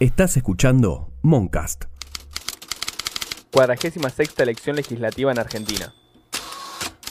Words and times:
Estás 0.00 0.34
escuchando 0.38 1.12
Moncast. 1.20 1.84
Cuadragésima 3.52 4.08
sexta 4.08 4.42
elección 4.42 4.76
legislativa 4.76 5.30
en 5.30 5.38
Argentina. 5.38 5.92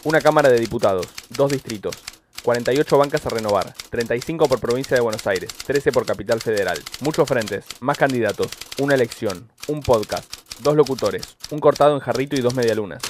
Una 0.06 0.22
Cámara 0.22 0.50
de 0.50 0.60
Diputados, 0.60 1.08
dos 1.30 1.52
distritos, 1.52 1.96
48 2.42 2.98
bancas 2.98 3.24
a 3.28 3.30
renovar, 3.30 3.76
35 3.92 4.48
por 4.48 4.60
provincia 4.60 4.96
de 4.96 5.02
Buenos 5.02 5.28
Aires, 5.28 5.54
13 5.68 5.92
por 5.92 6.08
Capital 6.08 6.42
Federal, 6.42 6.80
muchos 7.02 7.30
frentes, 7.30 7.64
más 7.80 8.00
candidatos, 8.00 8.50
una 8.80 8.96
elección, 8.96 9.52
un 9.68 9.82
podcast, 9.82 10.26
dos 10.64 10.76
locutores, 10.76 11.38
un 11.52 11.60
cortado 11.60 11.94
en 11.94 12.00
jarrito 12.00 12.38
y 12.38 12.42
dos 12.42 12.56
medialunas. 12.56 13.04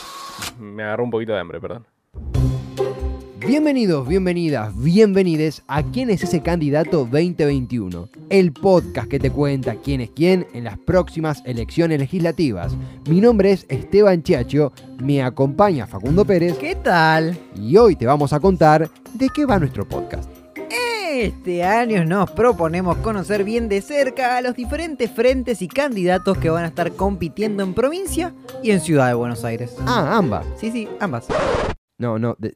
Me 0.59 0.83
agarró 0.83 1.05
un 1.05 1.11
poquito 1.11 1.31
de 1.31 1.39
hambre, 1.39 1.61
perdón. 1.61 1.87
Bienvenidos, 3.49 4.07
bienvenidas, 4.07 4.79
bienvenides 4.79 5.63
a 5.67 5.81
¿Quién 5.81 6.11
es 6.11 6.21
ese 6.21 6.43
candidato 6.43 6.99
2021? 7.11 8.07
El 8.29 8.53
podcast 8.53 9.09
que 9.09 9.17
te 9.17 9.31
cuenta 9.31 9.73
quién 9.73 10.01
es 10.01 10.11
quién 10.11 10.45
en 10.53 10.65
las 10.65 10.77
próximas 10.77 11.41
elecciones 11.47 11.97
legislativas. 11.97 12.77
Mi 13.09 13.19
nombre 13.19 13.51
es 13.51 13.65
Esteban 13.67 14.21
Chiacho, 14.21 14.71
me 15.01 15.23
acompaña 15.23 15.87
Facundo 15.87 16.25
Pérez 16.25 16.59
¿Qué 16.59 16.75
tal? 16.75 17.35
y 17.55 17.75
hoy 17.77 17.95
te 17.95 18.05
vamos 18.05 18.33
a 18.33 18.39
contar 18.39 18.87
de 19.15 19.29
qué 19.29 19.47
va 19.47 19.57
nuestro 19.57 19.89
podcast. 19.89 20.29
Este 21.11 21.63
año 21.63 22.05
nos 22.05 22.29
proponemos 22.29 22.97
conocer 22.97 23.43
bien 23.43 23.67
de 23.67 23.81
cerca 23.81 24.37
a 24.37 24.41
los 24.41 24.53
diferentes 24.55 25.09
frentes 25.09 25.63
y 25.63 25.67
candidatos 25.67 26.37
que 26.37 26.51
van 26.51 26.65
a 26.65 26.67
estar 26.67 26.91
compitiendo 26.91 27.63
en 27.63 27.73
provincia 27.73 28.31
y 28.61 28.69
en 28.69 28.79
Ciudad 28.79 29.07
de 29.07 29.15
Buenos 29.15 29.43
Aires. 29.43 29.75
Ah, 29.87 30.15
ambas. 30.17 30.45
Sí, 30.55 30.69
sí, 30.71 30.87
ambas. 30.99 31.25
No, 31.97 32.19
no, 32.19 32.35
de- 32.37 32.53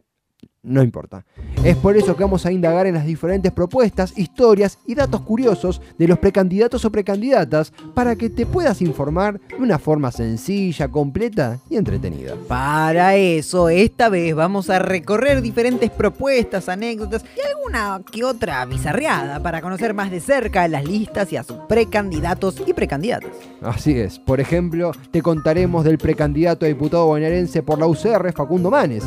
no 0.64 0.82
importa. 0.82 1.26
Es 1.64 1.76
por 1.76 1.98
eso 1.98 2.16
que 2.16 2.24
vamos 2.24 2.46
a 2.46 2.52
indagar 2.52 2.88
en 2.88 2.96
las 2.96 3.06
diferentes 3.06 3.52
propuestas, 3.52 4.18
historias 4.18 4.80
y 4.86 4.96
datos 4.96 5.22
curiosos 5.22 5.82
de 5.98 6.08
los 6.08 6.20
precandidatos 6.20 6.86
o 6.86 6.92
precandidatas 6.92 7.74
para 7.94 8.16
que 8.16 8.30
te 8.30 8.46
puedas 8.46 8.82
informar 8.82 9.40
de 9.42 9.56
una 9.56 9.78
forma 9.78 10.12
sencilla, 10.12 10.88
completa 10.88 11.60
y 11.70 11.76
entretenida. 11.76 12.36
Para 12.48 13.16
eso, 13.16 13.68
esta 13.70 14.10
vez 14.10 14.34
vamos 14.36 14.70
a 14.70 14.80
recorrer 14.80 15.42
diferentes 15.42 15.90
propuestas, 15.90 16.70
anécdotas 16.70 17.26
y 17.38 17.46
alguna 17.46 18.02
que 18.10 18.24
otra 18.24 18.66
bizarreada 18.66 19.42
para 19.42 19.62
conocer 19.62 19.94
más 19.94 20.12
de 20.12 20.22
cerca 20.22 20.68
las 20.68 20.86
listas 20.86 21.32
y 21.34 21.38
a 21.38 21.44
sus 21.44 21.58
precandidatos 21.68 22.64
y 22.66 22.74
precandidatas. 22.74 23.32
Así 23.62 24.00
es. 24.00 24.18
Por 24.18 24.40
ejemplo, 24.40 24.92
te 25.12 25.22
contaremos 25.22 25.84
del 25.84 25.98
precandidato 25.98 26.66
a 26.66 26.70
diputado 26.70 27.08
bonaerense 27.08 27.64
por 27.64 27.80
la 27.80 27.88
UCR, 27.88 28.32
Facundo 28.34 28.72
Manes. 28.72 29.04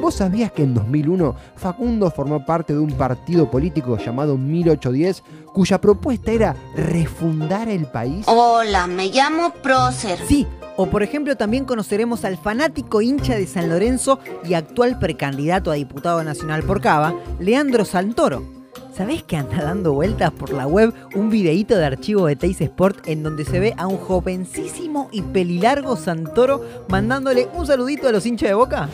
¿Vos 0.00 0.14
sabías 0.14 0.50
que 0.50 0.62
en 0.62 0.72
2001 0.72 1.36
Facundo 1.56 2.10
formó 2.10 2.46
parte 2.46 2.72
de 2.72 2.78
un 2.78 2.92
partido 2.92 3.50
político 3.50 3.98
llamado 3.98 4.38
1810 4.38 5.22
cuya 5.52 5.78
propuesta 5.78 6.32
era 6.32 6.56
refundar 6.74 7.68
el 7.68 7.84
país? 7.84 8.24
Hola, 8.26 8.86
me 8.86 9.08
llamo 9.08 9.52
Prócer. 9.62 10.18
Sí, 10.26 10.46
o 10.78 10.86
por 10.86 11.02
ejemplo 11.02 11.36
también 11.36 11.66
conoceremos 11.66 12.24
al 12.24 12.38
fanático 12.38 13.02
hincha 13.02 13.34
de 13.34 13.46
San 13.46 13.68
Lorenzo 13.68 14.20
y 14.42 14.54
actual 14.54 14.98
precandidato 14.98 15.70
a 15.70 15.74
diputado 15.74 16.24
nacional 16.24 16.62
por 16.62 16.80
Cava, 16.80 17.14
Leandro 17.38 17.84
Santoro. 17.84 18.59
¿Sabés 19.00 19.22
que 19.22 19.38
anda 19.38 19.62
dando 19.62 19.94
vueltas 19.94 20.30
por 20.30 20.52
la 20.52 20.66
web 20.66 20.92
un 21.14 21.30
videíto 21.30 21.74
de 21.74 21.86
archivo 21.86 22.26
de 22.26 22.36
Teis 22.36 22.60
Sport 22.60 23.08
en 23.08 23.22
donde 23.22 23.46
se 23.46 23.58
ve 23.58 23.72
a 23.78 23.86
un 23.86 23.96
jovencísimo 23.96 25.08
y 25.10 25.22
pelilargo 25.22 25.96
Santoro 25.96 26.60
mandándole 26.86 27.48
un 27.54 27.66
saludito 27.66 28.08
a 28.08 28.12
los 28.12 28.26
hinchas 28.26 28.50
de 28.50 28.54
boca? 28.54 28.90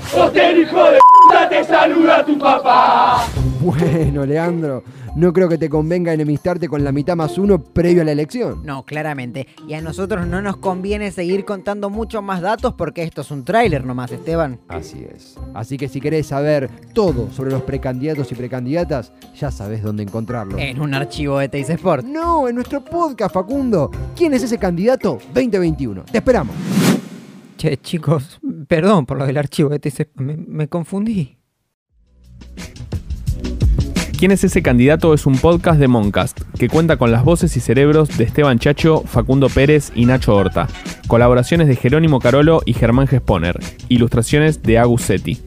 Bueno, 3.79 4.25
Leandro, 4.25 4.83
no 5.17 5.33
creo 5.33 5.49
que 5.49 5.59
te 5.59 5.69
convenga 5.69 6.13
enemistarte 6.13 6.69
con 6.69 6.85
la 6.85 6.93
mitad 6.93 7.17
más 7.17 7.39
uno 7.39 7.63
previo 7.63 8.03
a 8.03 8.05
la 8.05 8.13
elección. 8.13 8.65
No, 8.65 8.85
claramente. 8.85 9.47
Y 9.69 9.75
a 9.75 9.81
nosotros 9.81 10.27
no 10.27 10.41
nos 10.43 10.57
conviene 10.57 11.11
seguir 11.11 11.45
contando 11.45 11.91
muchos 11.91 12.23
más 12.23 12.41
datos 12.41 12.75
porque 12.75 13.03
esto 13.03 13.21
es 13.23 13.31
un 13.31 13.45
tráiler 13.45 13.85
nomás, 13.85 14.13
Esteban. 14.13 14.61
Así 14.69 15.07
es. 15.15 15.37
Así 15.55 15.77
que 15.77 15.89
si 15.89 16.01
querés 16.01 16.27
saber 16.27 16.71
todo 16.93 17.31
sobre 17.31 17.51
los 17.51 17.63
precandidatos 17.63 18.31
y 18.33 18.35
precandidatas, 18.35 19.13
ya 19.39 19.51
sabés 19.51 19.83
dónde 19.83 20.03
encontrarlo. 20.03 20.59
En 20.59 20.81
un 20.81 20.95
archivo 20.95 21.39
de 21.39 21.49
Teis 21.49 21.69
Sport. 21.71 22.05
No, 22.05 22.49
en 22.49 22.55
nuestro 22.55 22.85
podcast, 22.85 23.35
Facundo. 23.35 23.91
¿Quién 24.17 24.35
es 24.35 24.43
ese 24.43 24.59
candidato 24.59 25.19
2021? 25.35 26.05
Te 26.05 26.19
esperamos. 26.19 26.55
Che, 27.57 27.77
chicos, 27.79 28.39
perdón 28.69 29.07
por 29.07 29.19
lo 29.19 29.27
del 29.27 29.39
archivo 29.39 29.71
de 29.71 29.79
Teis. 29.79 30.07
Me, 30.15 30.37
me 30.37 30.69
confundí. 30.69 31.37
¿Quién 34.19 34.33
es 34.33 34.45
ese 34.45 34.63
candidato? 34.63 35.13
Es 35.13 35.27
un 35.27 35.37
podcast 35.37 35.79
de 35.79 35.89
Moncast 35.89 36.41
que 36.59 36.71
cuenta 36.71 36.97
con 36.97 37.13
las 37.13 37.23
voces 37.23 37.55
y 37.59 37.61
cerebros 37.61 38.17
de 38.17 38.25
Esteban 38.25 38.59
Chacho, 38.59 39.03
Facundo 39.03 39.51
Pérez 39.51 39.93
y 39.95 40.07
Nacho 40.07 40.35
Horta. 40.35 40.69
Colaboraciones 41.07 41.69
de 41.69 41.77
Jerónimo 41.77 42.19
Carolo 42.19 42.63
y 42.65 42.73
Germán 42.73 43.09
Gesponer. 43.09 43.61
Ilustraciones 43.91 44.63
de 44.63 44.79
Agus 44.79 45.03
Setti. 45.03 45.39